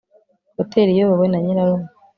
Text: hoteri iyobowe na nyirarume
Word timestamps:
hoteri 0.57 0.91
iyobowe 0.93 1.27
na 1.29 1.39
nyirarume 1.43 1.87